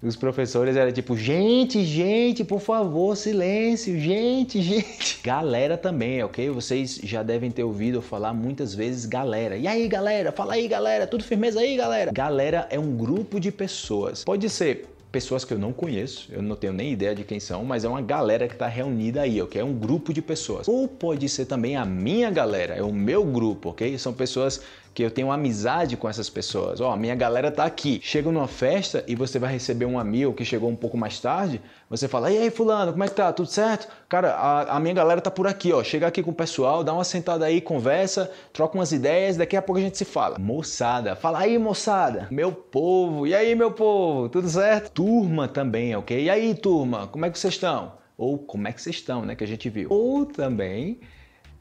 Os 0.02 0.16
professores 0.16 0.74
eram 0.74 0.90
tipo, 0.90 1.16
gente, 1.16 1.84
gente, 1.84 2.42
por 2.42 2.58
favor, 2.58 3.16
silêncio, 3.16 3.96
gente, 4.00 4.60
gente. 4.62 5.20
Galera 5.22 5.78
também, 5.78 6.20
ok? 6.24 6.50
Vocês 6.50 6.98
já 7.04 7.22
devem 7.22 7.52
ter 7.52 7.62
ouvido 7.62 8.02
falar 8.02 8.34
muitas 8.34 8.74
vezes 8.74 9.06
galera. 9.06 9.56
E 9.56 9.68
aí, 9.68 9.86
galera? 9.86 10.32
Fala 10.32 10.54
aí, 10.54 10.66
galera. 10.66 11.06
Tudo 11.06 11.22
firmeza 11.22 11.60
aí, 11.60 11.76
galera? 11.76 12.10
Galera 12.10 12.66
é 12.68 12.80
um 12.80 12.96
grupo 12.96 13.38
de 13.38 13.52
pessoas. 13.52 14.24
Pode 14.24 14.50
ser 14.50 14.91
pessoas 15.12 15.44
que 15.44 15.52
eu 15.52 15.58
não 15.58 15.72
conheço, 15.72 16.28
eu 16.32 16.42
não 16.42 16.56
tenho 16.56 16.72
nem 16.72 16.90
ideia 16.90 17.14
de 17.14 17.22
quem 17.22 17.38
são, 17.38 17.64
mas 17.64 17.84
é 17.84 17.88
uma 17.88 18.00
galera 18.00 18.48
que 18.48 18.54
está 18.54 18.66
reunida 18.66 19.20
aí, 19.20 19.40
ok? 19.42 19.60
É 19.60 19.64
um 19.64 19.74
grupo 19.74 20.12
de 20.12 20.22
pessoas. 20.22 20.66
Ou 20.66 20.88
pode 20.88 21.28
ser 21.28 21.44
também 21.44 21.76
a 21.76 21.84
minha 21.84 22.30
galera, 22.30 22.74
é 22.74 22.82
o 22.82 22.92
meu 22.92 23.22
grupo, 23.22 23.68
ok? 23.68 23.96
São 23.98 24.14
pessoas 24.14 24.62
que 24.94 25.02
eu 25.02 25.10
tenho 25.10 25.30
amizade 25.30 25.96
com 25.96 26.08
essas 26.08 26.28
pessoas. 26.28 26.80
Ó, 26.80 26.92
oh, 26.92 26.96
minha 26.96 27.14
galera 27.14 27.50
tá 27.50 27.64
aqui. 27.64 28.00
Chega 28.02 28.30
numa 28.30 28.48
festa 28.48 29.04
e 29.06 29.14
você 29.14 29.38
vai 29.38 29.52
receber 29.52 29.86
um 29.86 29.98
amigo 29.98 30.32
que 30.32 30.44
chegou 30.44 30.68
um 30.68 30.76
pouco 30.76 30.96
mais 30.96 31.18
tarde, 31.18 31.60
você 31.88 32.06
fala: 32.06 32.30
"E 32.30 32.38
aí, 32.38 32.50
fulano, 32.50 32.92
como 32.92 33.04
é 33.04 33.08
que 33.08 33.14
tá? 33.14 33.32
Tudo 33.32 33.48
certo?" 33.48 33.88
Cara, 34.08 34.34
a, 34.34 34.76
a 34.76 34.80
minha 34.80 34.94
galera 34.94 35.20
tá 35.20 35.30
por 35.30 35.46
aqui, 35.46 35.72
ó. 35.72 35.82
Chega 35.82 36.06
aqui 36.06 36.22
com 36.22 36.30
o 36.30 36.34
pessoal, 36.34 36.84
dá 36.84 36.92
uma 36.92 37.04
sentada 37.04 37.46
aí, 37.46 37.60
conversa, 37.60 38.30
troca 38.52 38.76
umas 38.76 38.92
ideias, 38.92 39.36
daqui 39.36 39.56
a 39.56 39.62
pouco 39.62 39.80
a 39.80 39.82
gente 39.82 39.96
se 39.96 40.04
fala. 40.04 40.38
Moçada, 40.38 41.16
fala 41.16 41.40
aí, 41.40 41.58
moçada. 41.58 42.28
Meu 42.30 42.52
povo. 42.52 43.26
E 43.26 43.34
aí, 43.34 43.54
meu 43.54 43.70
povo? 43.70 44.28
Tudo 44.28 44.48
certo? 44.48 44.90
Turma 44.90 45.48
também, 45.48 45.96
OK? 45.96 46.22
E 46.22 46.28
aí, 46.28 46.54
turma, 46.54 47.06
como 47.06 47.24
é 47.24 47.30
que 47.30 47.38
vocês 47.38 47.54
estão? 47.54 47.94
Ou 48.16 48.38
como 48.38 48.68
é 48.68 48.72
que 48.72 48.82
vocês 48.82 48.96
estão, 48.96 49.24
né, 49.24 49.34
que 49.34 49.42
a 49.42 49.46
gente 49.46 49.68
viu. 49.70 49.88
Ou 49.90 50.26
também 50.26 51.00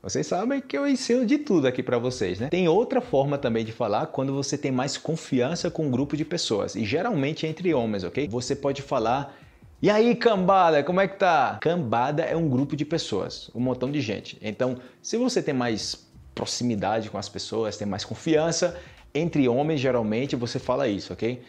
vocês 0.02 0.26
sabem 0.26 0.60
que 0.60 0.78
eu 0.78 0.88
ensino 0.88 1.26
de 1.26 1.38
tudo 1.38 1.68
aqui 1.68 1.84
para 1.84 1.98
vocês, 1.98 2.40
né? 2.40 2.50
Tem 2.50 2.68
outra 2.68 3.02
forma 3.02 3.38
também 3.38 3.64
de 3.64 3.72
falar 3.72 4.08
quando 4.08 4.34
você 4.34 4.58
tem 4.58 4.72
mais 4.72 4.98
confiança 4.98 5.70
com 5.70 5.88
um 5.88 5.92
grupo 5.92 6.18
de 6.18 6.26
pessoas, 6.26 6.76
e 6.76 6.84
geralmente 6.86 7.46
entre 7.46 7.74
homens, 7.74 8.04
ok? 8.04 8.28
Você 8.28 8.56
pode 8.56 8.82
falar 8.82 9.36
e 9.82 9.90
aí, 9.90 10.14
cambada, 10.14 10.84
como 10.84 11.02
é 11.02 11.08
que 11.08 11.18
tá? 11.18 11.58
Cambada 11.60 12.22
é 12.22 12.38
um 12.38 12.48
grupo 12.48 12.76
de 12.76 12.86
pessoas, 12.86 13.50
um 13.56 13.60
montão 13.60 13.92
de 13.92 14.00
gente. 14.00 14.38
Então, 14.40 14.78
se 15.02 15.18
você 15.18 15.42
tem 15.42 15.56
mais 15.56 16.08
proximidade 16.36 17.10
com 17.10 17.18
as 17.18 17.28
pessoas, 17.28 17.78
tem 17.78 17.88
mais 17.88 18.06
confiança, 18.06 18.78
entre 19.14 19.48
homens 19.48 19.80
geralmente 19.80 20.36
você 20.36 20.60
fala 20.60 20.88
isso, 20.88 21.14
ok? 21.14 21.42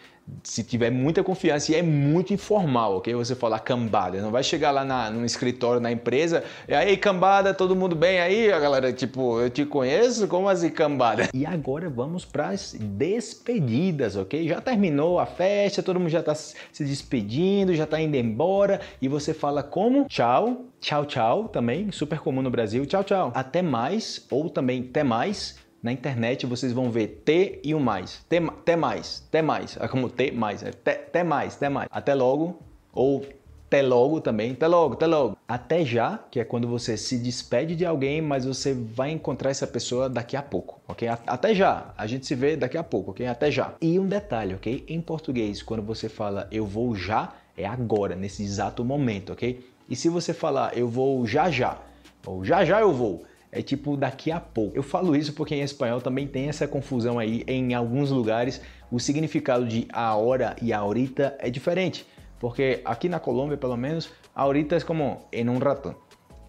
se 0.42 0.62
tiver 0.62 0.90
muita 0.90 1.22
confiança 1.22 1.72
e 1.72 1.74
é 1.74 1.82
muito 1.82 2.32
informal, 2.32 2.96
ok? 2.96 3.14
Você 3.14 3.34
falar 3.34 3.58
cambada, 3.60 4.20
não 4.20 4.30
vai 4.30 4.42
chegar 4.42 4.70
lá 4.70 4.84
na, 4.84 5.10
no 5.10 5.24
escritório, 5.24 5.80
na 5.80 5.90
empresa, 5.90 6.44
e 6.66 6.74
aí 6.74 6.96
cambada, 6.96 7.52
todo 7.52 7.76
mundo 7.76 7.94
bem 7.94 8.20
aí? 8.20 8.52
A 8.52 8.58
galera, 8.58 8.92
tipo, 8.92 9.40
eu 9.40 9.50
te 9.50 9.64
conheço, 9.64 10.26
como 10.28 10.48
assim 10.48 10.70
cambada? 10.70 11.28
E 11.34 11.44
agora 11.46 11.88
vamos 11.88 12.24
para 12.24 12.48
as 12.48 12.74
despedidas, 12.78 14.16
ok? 14.16 14.48
Já 14.48 14.60
terminou 14.60 15.18
a 15.18 15.26
festa, 15.26 15.82
todo 15.82 15.98
mundo 15.98 16.10
já 16.10 16.20
está 16.20 16.34
se 16.34 16.84
despedindo, 16.84 17.74
já 17.74 17.84
está 17.84 18.00
indo 18.00 18.16
embora, 18.16 18.80
e 19.00 19.08
você 19.08 19.34
fala 19.34 19.62
como? 19.62 20.06
Tchau, 20.06 20.66
tchau, 20.80 21.04
tchau, 21.04 21.48
também, 21.48 21.90
super 21.92 22.18
comum 22.18 22.42
no 22.42 22.50
Brasil, 22.50 22.84
tchau, 22.86 23.04
tchau. 23.04 23.32
Até 23.34 23.62
mais, 23.62 24.24
ou 24.30 24.48
também 24.48 24.86
até 24.88 25.04
mais, 25.04 25.61
na 25.82 25.92
internet 25.92 26.46
vocês 26.46 26.72
vão 26.72 26.90
ver 26.90 27.22
T 27.24 27.60
e 27.64 27.74
o 27.74 27.80
mais. 27.80 28.24
T, 28.28 28.40
T 28.64 28.76
mais, 28.76 29.20
T 29.30 29.42
mais. 29.42 29.76
É 29.80 29.88
como 29.88 30.08
T 30.08 30.30
mais, 30.30 30.62
é 30.62 30.70
T, 30.70 30.92
T 30.94 31.24
mais, 31.24 31.56
T 31.56 31.68
mais. 31.68 31.88
Até 31.90 32.14
logo, 32.14 32.58
ou 32.92 33.26
até 33.66 33.80
logo 33.80 34.20
também, 34.20 34.52
até 34.52 34.66
logo, 34.66 34.94
até 34.94 35.06
logo. 35.06 35.36
Até 35.48 35.82
já, 35.82 36.18
que 36.30 36.38
é 36.38 36.44
quando 36.44 36.68
você 36.68 36.94
se 36.96 37.16
despede 37.16 37.74
de 37.74 37.86
alguém, 37.86 38.20
mas 38.20 38.44
você 38.44 38.74
vai 38.74 39.10
encontrar 39.10 39.50
essa 39.50 39.66
pessoa 39.66 40.10
daqui 40.10 40.36
a 40.36 40.42
pouco, 40.42 40.78
ok? 40.86 41.08
Até 41.08 41.54
já, 41.54 41.92
a 41.96 42.06
gente 42.06 42.26
se 42.26 42.34
vê 42.34 42.54
daqui 42.54 42.76
a 42.76 42.84
pouco, 42.84 43.12
ok? 43.12 43.26
Até 43.26 43.50
já. 43.50 43.74
E 43.80 43.98
um 43.98 44.06
detalhe, 44.06 44.54
ok? 44.54 44.84
Em 44.86 45.00
português, 45.00 45.62
quando 45.62 45.82
você 45.82 46.08
fala 46.08 46.46
eu 46.52 46.66
vou 46.66 46.94
já, 46.94 47.32
é 47.56 47.64
agora, 47.64 48.14
nesse 48.14 48.42
exato 48.42 48.84
momento, 48.84 49.32
ok? 49.32 49.66
E 49.88 49.96
se 49.96 50.10
você 50.10 50.34
falar 50.34 50.76
eu 50.76 50.86
vou 50.86 51.26
já 51.26 51.50
já, 51.50 51.78
ou 52.26 52.44
já 52.44 52.66
já 52.66 52.78
eu 52.80 52.92
vou, 52.92 53.24
é 53.52 53.60
tipo 53.60 53.96
daqui 53.98 54.32
a 54.32 54.40
pouco. 54.40 54.74
Eu 54.74 54.82
falo 54.82 55.14
isso 55.14 55.34
porque 55.34 55.54
em 55.54 55.60
espanhol 55.60 56.00
também 56.00 56.26
tem 56.26 56.48
essa 56.48 56.66
confusão 56.66 57.18
aí. 57.18 57.44
Em 57.46 57.74
alguns 57.74 58.10
lugares, 58.10 58.62
o 58.90 58.98
significado 58.98 59.66
de 59.66 59.86
a 59.92 60.16
hora 60.16 60.56
e 60.60 60.72
ahorita 60.72 61.36
é 61.38 61.50
diferente. 61.50 62.06
Porque 62.40 62.80
aqui 62.84 63.08
na 63.10 63.20
Colômbia, 63.20 63.58
pelo 63.58 63.76
menos, 63.76 64.10
ahorita 64.34 64.76
é 64.76 64.80
como 64.80 65.28
em 65.30 65.48
um 65.48 65.58
rato. 65.58 65.94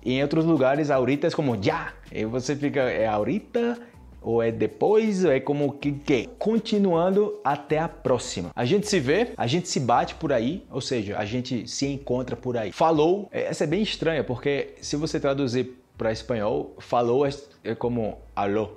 E 0.04 0.14
em 0.14 0.22
outros 0.22 0.46
lugares, 0.46 0.90
ahorita 0.90 1.28
é 1.28 1.32
como 1.32 1.62
já. 1.62 1.94
E 2.12 2.26
você 2.26 2.56
fica, 2.56 2.80
é 2.80 3.06
ahorita 3.06 3.78
ou 4.22 4.42
é 4.42 4.52
depois, 4.52 5.26
ou 5.26 5.32
é 5.32 5.40
como 5.40 5.74
que, 5.74 5.92
que 5.92 6.30
continuando 6.40 7.40
até 7.44 7.78
a 7.80 7.90
próxima. 7.90 8.52
A 8.56 8.64
gente 8.64 8.88
se 8.88 9.00
vê, 9.00 9.32
a 9.36 9.46
gente 9.46 9.68
se 9.68 9.82
bate 9.82 10.16
por 10.16 10.32
aí, 10.32 10.66
ou 10.72 10.80
seja, 10.80 11.18
a 11.18 11.26
gente 11.26 11.68
se 11.68 11.86
encontra 11.86 12.36
por 12.36 12.56
aí. 12.56 12.72
Falou, 12.72 13.28
é, 13.32 13.44
essa 13.44 13.66
é 13.66 13.68
bem 13.68 13.82
estranha, 13.82 14.24
porque 14.24 14.76
se 14.82 14.96
você 14.96 15.20
traduzir 15.20 15.83
para 16.04 16.12
espanhol, 16.12 16.76
falou 16.80 17.26
é, 17.26 17.76
como 17.76 18.18
alô. 18.36 18.72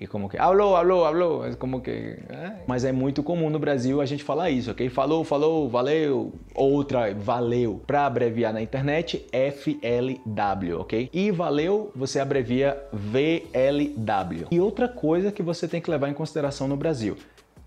E 0.00 0.06
como 0.06 0.28
que, 0.28 0.36
alô, 0.36 0.74
alô, 0.74 1.04
alô, 1.04 1.44
é 1.44 1.54
como 1.54 1.80
que... 1.80 2.18
É. 2.28 2.56
Mas 2.66 2.84
é 2.84 2.90
muito 2.90 3.22
comum 3.22 3.48
no 3.48 3.58
Brasil 3.58 4.00
a 4.00 4.04
gente 4.04 4.24
falar 4.24 4.50
isso, 4.50 4.72
ok? 4.72 4.90
Falou, 4.90 5.22
falou, 5.22 5.70
valeu, 5.70 6.32
outra, 6.54 7.14
valeu. 7.14 7.80
Para 7.86 8.04
abreviar 8.04 8.52
na 8.52 8.60
internet, 8.60 9.24
FLW, 9.32 10.80
ok? 10.80 11.08
E 11.12 11.30
valeu, 11.30 11.92
você 11.94 12.18
abrevia 12.18 12.76
VLW. 12.92 14.48
E 14.50 14.60
outra 14.60 14.88
coisa 14.88 15.30
que 15.30 15.42
você 15.42 15.68
tem 15.68 15.80
que 15.80 15.90
levar 15.90 16.10
em 16.10 16.14
consideração 16.14 16.66
no 16.66 16.76
Brasil, 16.76 17.16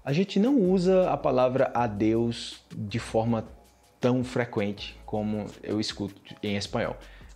a 0.03 0.11
gente 0.11 0.39
não 0.39 0.59
usa 0.59 1.09
a 1.09 1.15
palavra 1.15 1.71
adeus 1.73 2.61
de 2.75 2.99
forma 2.99 3.45
tão 3.99 4.23
frequente 4.25 4.99
como 5.05 5.45
eu 5.63 5.79
escuto 5.79 6.21
em 6.43 6.57
espanhol. 6.57 6.95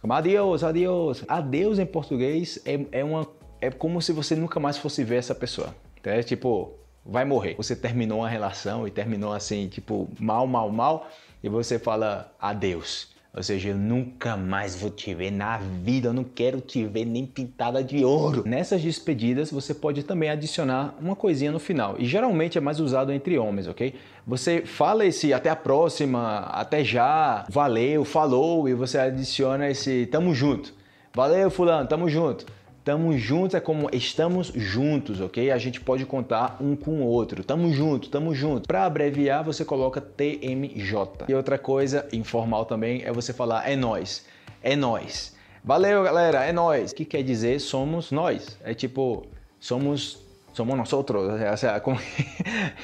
Adeus, 0.09 0.63
adeus. 0.63 1.23
Adeus 1.27 1.79
em 1.79 1.85
português 1.85 2.59
é, 2.65 2.79
é 2.91 3.03
uma 3.03 3.27
é 3.61 3.71
como 3.71 4.01
se 4.01 4.11
você 4.11 4.35
nunca 4.35 4.59
mais 4.59 4.77
fosse 4.77 5.05
ver 5.05 5.15
essa 5.15 5.33
pessoa. 5.33 5.73
É 6.03 6.21
tipo, 6.21 6.73
vai 7.05 7.23
morrer. 7.23 7.55
Você 7.55 7.75
terminou 7.75 8.19
uma 8.19 8.27
relação 8.27 8.85
e 8.85 8.91
terminou 8.91 9.31
assim, 9.31 9.69
tipo, 9.69 10.09
mal, 10.19 10.45
mal, 10.45 10.69
mal, 10.69 11.07
e 11.41 11.47
você 11.47 11.79
fala 11.79 12.33
adeus. 12.39 13.12
Ou 13.35 13.41
seja, 13.41 13.69
eu 13.69 13.75
nunca 13.75 14.37
mais 14.37 14.75
vou 14.75 14.91
te 14.91 15.11
ver 15.11 15.31
na 15.31 15.57
vida, 15.57 16.09
eu 16.09 16.13
não 16.13 16.23
quero 16.23 16.61
te 16.61 16.85
ver 16.85 17.03
nem 17.03 17.25
pintada 17.25 17.83
de 17.83 18.05
ouro. 18.05 18.43
Nessas 18.45 18.79
despedidas, 18.79 19.49
você 19.49 19.73
pode 19.73 20.03
também 20.03 20.29
adicionar 20.29 20.93
uma 21.01 21.15
coisinha 21.15 21.51
no 21.51 21.57
final. 21.59 21.95
E 21.97 22.05
geralmente 22.05 22.59
é 22.59 22.61
mais 22.61 22.79
usado 22.79 23.11
entre 23.11 23.39
homens, 23.39 23.67
ok? 23.67 23.95
Você 24.27 24.61
fala 24.61 25.03
esse 25.03 25.33
até 25.33 25.49
a 25.49 25.55
próxima, 25.55 26.41
até 26.41 26.83
já, 26.83 27.43
valeu, 27.49 28.05
falou, 28.05 28.69
e 28.69 28.75
você 28.75 28.99
adiciona 28.99 29.67
esse 29.67 30.05
tamo 30.05 30.35
junto. 30.35 30.71
Valeu, 31.11 31.49
fulano, 31.49 31.87
tamo 31.89 32.07
junto. 32.07 32.45
Tamo 32.83 33.17
juntos 33.17 33.55
é 33.55 33.61
como 33.61 33.89
estamos 33.93 34.47
juntos, 34.53 35.21
ok? 35.21 35.51
A 35.51 35.57
gente 35.57 35.79
pode 35.79 36.05
contar 36.05 36.57
um 36.59 36.75
com 36.75 37.01
o 37.01 37.05
outro. 37.05 37.41
Tamo 37.41 37.71
junto, 37.71 38.09
tamo 38.09 38.35
junto. 38.35 38.67
Para 38.67 38.83
abreviar, 38.83 39.41
você 39.41 39.63
coloca 39.63 40.01
TMJ. 40.01 41.25
E 41.29 41.33
outra 41.33 41.57
coisa 41.57 42.05
informal 42.11 42.65
também 42.65 43.01
é 43.05 43.11
você 43.13 43.31
falar 43.31 43.69
é 43.69 43.77
nós. 43.77 44.25
É 44.61 44.75
nós. 44.75 45.33
Valeu, 45.63 46.03
galera, 46.03 46.43
é 46.43 46.51
nós. 46.51 46.91
Que 46.91 47.05
quer 47.05 47.23
dizer 47.23 47.61
somos 47.61 48.11
nós? 48.11 48.57
É 48.61 48.73
tipo, 48.73 49.27
somos 49.61 50.22
somos 50.53 50.77
nós 50.77 50.93
outros. 50.93 51.23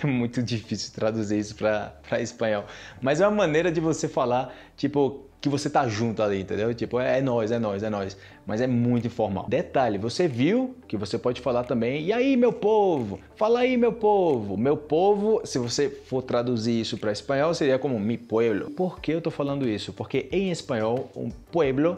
É 0.03 0.07
muito 0.07 0.41
difícil 0.41 0.93
traduzir 0.93 1.39
isso 1.39 1.55
para 1.55 1.93
espanhol. 2.19 2.65
Mas 3.01 3.21
é 3.21 3.27
uma 3.27 3.35
maneira 3.35 3.71
de 3.71 3.79
você 3.79 4.07
falar, 4.07 4.53
tipo, 4.75 5.29
que 5.41 5.47
você 5.47 5.69
tá 5.69 5.87
junto 5.87 6.21
ali, 6.21 6.41
entendeu? 6.41 6.73
Tipo, 6.73 6.99
é, 6.99 7.19
é 7.19 7.21
nós, 7.21 7.51
é 7.51 7.59
nós, 7.59 7.81
é 7.81 7.89
nós. 7.89 8.17
Mas 8.45 8.61
é 8.61 8.67
muito 8.67 9.07
informal. 9.07 9.45
Detalhe, 9.47 9.97
você 9.97 10.27
viu 10.27 10.75
que 10.87 10.97
você 10.97 11.17
pode 11.17 11.39
falar 11.39 11.63
também, 11.63 12.03
e 12.03 12.11
aí, 12.11 12.35
meu 12.35 12.51
povo? 12.51 13.19
Fala 13.35 13.59
aí, 13.59 13.77
meu 13.77 13.93
povo. 13.93 14.57
Meu 14.57 14.75
povo, 14.75 15.41
se 15.45 15.57
você 15.57 15.89
for 15.89 16.21
traduzir 16.21 16.81
isso 16.81 16.97
para 16.97 17.11
espanhol, 17.11 17.53
seria 17.53 17.79
como 17.79 17.99
mi 17.99 18.17
pueblo. 18.17 18.71
Por 18.71 18.99
que 18.99 19.13
eu 19.13 19.21
tô 19.21 19.31
falando 19.31 19.67
isso? 19.67 19.93
Porque 19.93 20.27
em 20.31 20.51
espanhol, 20.51 21.09
um 21.15 21.29
pueblo 21.29 21.97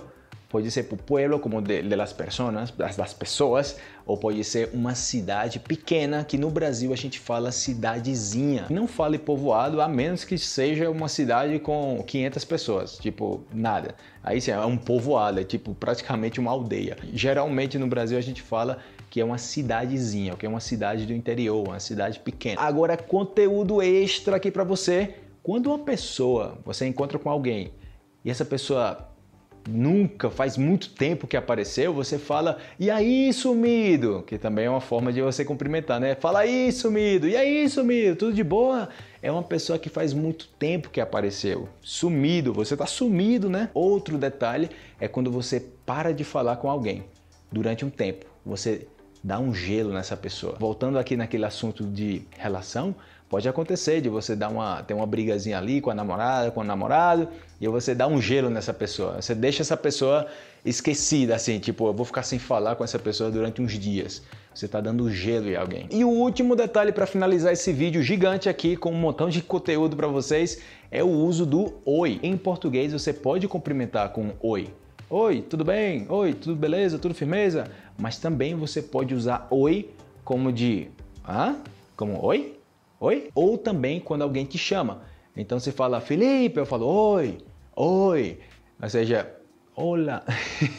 pode 0.51 0.69
ser 0.69 0.83
para 0.83 0.95
o 0.95 0.97
pueblo, 0.97 1.39
como 1.39 1.61
de, 1.61 1.81
de 1.81 1.95
las 1.95 2.11
personas, 2.11 2.71
das, 2.71 2.97
das 2.97 3.13
pessoas, 3.13 3.77
ou 4.05 4.17
pode 4.17 4.43
ser 4.43 4.69
uma 4.73 4.93
cidade 4.93 5.59
pequena, 5.59 6.25
que 6.25 6.37
no 6.37 6.51
Brasil 6.51 6.91
a 6.91 6.95
gente 6.97 7.19
fala 7.19 7.51
cidadezinha. 7.53 8.65
Não 8.69 8.85
fale 8.85 9.17
povoado, 9.17 9.81
a 9.81 9.87
menos 9.87 10.25
que 10.25 10.37
seja 10.37 10.89
uma 10.89 11.07
cidade 11.07 11.57
com 11.59 12.03
500 12.05 12.45
pessoas, 12.45 12.97
tipo, 12.97 13.45
nada. 13.53 13.95
Aí 14.21 14.41
sim, 14.41 14.51
é 14.51 14.59
um 14.59 14.77
povoado, 14.77 15.39
é 15.39 15.43
tipo 15.45 15.73
praticamente 15.73 16.39
uma 16.39 16.51
aldeia. 16.51 16.97
Geralmente 17.13 17.77
no 17.77 17.87
Brasil 17.87 18.17
a 18.17 18.21
gente 18.21 18.41
fala 18.41 18.79
que 19.09 19.21
é 19.21 19.25
uma 19.25 19.37
cidadezinha, 19.37 20.35
que 20.35 20.45
é 20.45 20.49
uma 20.49 20.59
cidade 20.59 21.05
do 21.05 21.13
interior, 21.13 21.65
uma 21.65 21.79
cidade 21.79 22.19
pequena. 22.19 22.61
Agora, 22.61 22.97
conteúdo 22.97 23.81
extra 23.81 24.35
aqui 24.35 24.51
para 24.51 24.63
você. 24.63 25.15
Quando 25.41 25.67
uma 25.67 25.79
pessoa, 25.79 26.59
você 26.63 26.85
encontra 26.85 27.17
com 27.17 27.29
alguém 27.29 27.71
e 28.23 28.29
essa 28.29 28.45
pessoa 28.45 29.10
nunca, 29.67 30.29
faz 30.29 30.57
muito 30.57 30.89
tempo 30.89 31.27
que 31.27 31.37
apareceu, 31.37 31.93
você 31.93 32.17
fala, 32.17 32.57
e 32.79 32.89
aí, 32.89 33.31
sumido? 33.33 34.23
Que 34.25 34.37
também 34.37 34.65
é 34.65 34.69
uma 34.69 34.81
forma 34.81 35.11
de 35.11 35.21
você 35.21 35.45
cumprimentar, 35.45 35.99
né? 35.99 36.15
Fala 36.15 36.39
aí, 36.39 36.71
sumido, 36.71 37.27
e 37.27 37.35
aí, 37.35 37.67
sumido, 37.69 38.15
tudo 38.15 38.33
de 38.33 38.43
boa? 38.43 38.89
É 39.21 39.31
uma 39.31 39.43
pessoa 39.43 39.77
que 39.77 39.89
faz 39.89 40.13
muito 40.13 40.47
tempo 40.59 40.89
que 40.89 40.99
apareceu. 40.99 41.69
Sumido, 41.81 42.53
você 42.53 42.75
tá 42.75 42.85
sumido, 42.85 43.49
né? 43.49 43.69
Outro 43.73 44.17
detalhe 44.17 44.69
é 44.99 45.07
quando 45.07 45.31
você 45.31 45.63
para 45.85 46.11
de 46.11 46.23
falar 46.23 46.55
com 46.57 46.69
alguém 46.69 47.03
durante 47.51 47.85
um 47.85 47.89
tempo. 47.89 48.25
Você 48.45 48.87
dá 49.23 49.39
um 49.39 49.53
gelo 49.53 49.93
nessa 49.93 50.17
pessoa. 50.17 50.55
Voltando 50.59 50.97
aqui 50.97 51.15
naquele 51.15 51.45
assunto 51.45 51.83
de 51.83 52.23
relação, 52.37 52.95
Pode 53.31 53.47
acontecer 53.47 54.01
de 54.01 54.09
você 54.09 54.35
dar 54.35 54.49
uma, 54.49 54.83
ter 54.83 54.93
uma 54.93 55.05
brigazinha 55.05 55.57
ali 55.57 55.79
com 55.79 55.89
a 55.89 55.95
namorada, 55.95 56.51
com 56.51 56.59
o 56.59 56.63
namorado, 56.65 57.29
e 57.61 57.67
você 57.69 57.95
dá 57.95 58.05
um 58.05 58.21
gelo 58.21 58.49
nessa 58.49 58.73
pessoa. 58.73 59.21
Você 59.21 59.33
deixa 59.33 59.61
essa 59.61 59.77
pessoa 59.77 60.27
esquecida, 60.65 61.33
assim, 61.33 61.57
tipo, 61.57 61.87
eu 61.87 61.93
vou 61.93 62.05
ficar 62.05 62.23
sem 62.23 62.37
falar 62.37 62.75
com 62.75 62.83
essa 62.83 62.99
pessoa 62.99 63.31
durante 63.31 63.61
uns 63.61 63.79
dias. 63.79 64.21
Você 64.53 64.65
está 64.65 64.81
dando 64.81 65.09
gelo 65.09 65.47
em 65.47 65.55
alguém. 65.55 65.87
E 65.89 66.03
o 66.03 66.09
último 66.09 66.57
detalhe 66.57 66.91
para 66.91 67.05
finalizar 67.05 67.53
esse 67.53 67.71
vídeo 67.71 68.03
gigante 68.03 68.49
aqui 68.49 68.75
com 68.75 68.91
um 68.91 68.99
montão 68.99 69.29
de 69.29 69.41
conteúdo 69.41 69.95
para 69.95 70.07
vocês 70.07 70.59
é 70.91 71.01
o 71.01 71.07
uso 71.07 71.45
do 71.45 71.73
oi. 71.85 72.19
Em 72.21 72.35
português 72.35 72.91
você 72.91 73.13
pode 73.13 73.47
cumprimentar 73.47 74.09
com 74.09 74.33
oi. 74.41 74.73
Oi, 75.13 75.41
tudo 75.41 75.65
bem? 75.65 76.05
Oi, 76.07 76.33
tudo 76.33 76.55
beleza? 76.55 76.97
Tudo 76.97 77.13
firmeza? 77.13 77.69
Mas 77.99 78.17
também 78.17 78.55
você 78.55 78.81
pode 78.81 79.13
usar 79.13 79.45
oi 79.51 79.89
como 80.23 80.53
de 80.53 80.89
hã? 81.27 81.57
Como 81.97 82.23
oi? 82.23 82.57
oi? 82.97 83.29
Ou 83.35 83.57
também 83.57 83.99
quando 83.99 84.21
alguém 84.21 84.45
te 84.45 84.57
chama. 84.57 85.01
Então 85.35 85.59
você 85.59 85.69
fala 85.69 85.99
Felipe, 85.99 86.57
eu 86.57 86.65
falo 86.65 86.85
oi, 86.85 87.39
oi. 87.75 88.39
Ou 88.81 88.89
seja, 88.89 89.29
olá. 89.75 90.23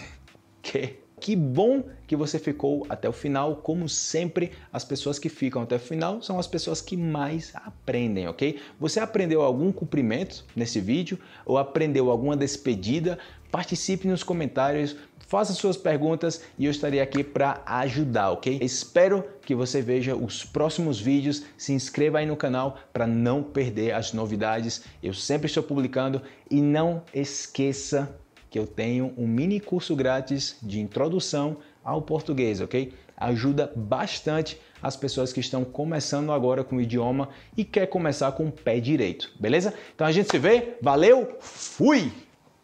que? 0.62 1.01
Que 1.22 1.36
bom 1.36 1.84
que 2.04 2.16
você 2.16 2.36
ficou 2.36 2.84
até 2.88 3.08
o 3.08 3.12
final. 3.12 3.54
Como 3.54 3.88
sempre, 3.88 4.50
as 4.72 4.84
pessoas 4.84 5.20
que 5.20 5.28
ficam 5.28 5.62
até 5.62 5.76
o 5.76 5.78
final 5.78 6.20
são 6.20 6.36
as 6.36 6.48
pessoas 6.48 6.80
que 6.80 6.96
mais 6.96 7.52
aprendem, 7.54 8.26
ok? 8.26 8.58
Você 8.80 8.98
aprendeu 8.98 9.40
algum 9.40 9.70
cumprimento 9.70 10.44
nesse 10.56 10.80
vídeo 10.80 11.16
ou 11.46 11.58
aprendeu 11.58 12.10
alguma 12.10 12.36
despedida? 12.36 13.20
Participe 13.52 14.08
nos 14.08 14.24
comentários, 14.24 14.96
faça 15.28 15.52
suas 15.52 15.76
perguntas 15.76 16.42
e 16.58 16.64
eu 16.64 16.72
estarei 16.72 16.98
aqui 16.98 17.22
para 17.22 17.62
ajudar, 17.66 18.32
ok? 18.32 18.58
Espero 18.60 19.24
que 19.46 19.54
você 19.54 19.80
veja 19.80 20.16
os 20.16 20.44
próximos 20.44 20.98
vídeos, 20.98 21.44
se 21.56 21.72
inscreva 21.72 22.18
aí 22.18 22.26
no 22.26 22.36
canal 22.36 22.78
para 22.92 23.06
não 23.06 23.44
perder 23.44 23.92
as 23.92 24.12
novidades. 24.12 24.82
Eu 25.00 25.14
sempre 25.14 25.46
estou 25.46 25.62
publicando 25.62 26.20
e 26.50 26.60
não 26.60 27.00
esqueça 27.14 28.12
que 28.52 28.58
eu 28.58 28.66
tenho 28.66 29.14
um 29.16 29.26
mini 29.26 29.58
curso 29.58 29.96
grátis 29.96 30.58
de 30.62 30.78
introdução 30.78 31.56
ao 31.82 32.02
português, 32.02 32.60
ok? 32.60 32.92
Ajuda 33.16 33.72
bastante 33.74 34.60
as 34.82 34.94
pessoas 34.94 35.32
que 35.32 35.40
estão 35.40 35.64
começando 35.64 36.30
agora 36.30 36.62
com 36.62 36.76
o 36.76 36.80
idioma 36.80 37.30
e 37.56 37.64
quer 37.64 37.86
começar 37.86 38.30
com 38.32 38.48
o 38.48 38.52
pé 38.52 38.78
direito, 38.78 39.32
beleza? 39.40 39.72
Então 39.94 40.06
a 40.06 40.12
gente 40.12 40.30
se 40.30 40.38
vê, 40.38 40.74
valeu, 40.82 41.36
fui! 41.40 42.12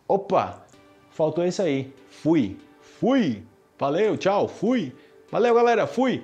Opa, 0.06 0.62
faltou 1.10 1.46
isso 1.46 1.62
aí. 1.62 1.90
Fui. 2.10 2.58
Fui. 2.80 3.42
Valeu, 3.78 4.16
tchau. 4.18 4.46
Fui. 4.46 4.92
Valeu, 5.30 5.54
galera. 5.54 5.86
Fui. 5.86 6.22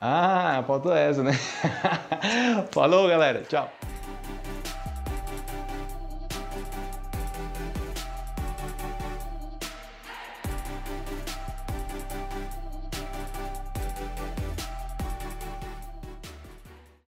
Ah, 0.00 0.62
faltou 0.66 0.94
essa, 0.94 1.22
né? 1.22 1.32
Falou, 2.70 3.08
galera. 3.08 3.42
Tchau. 3.42 3.70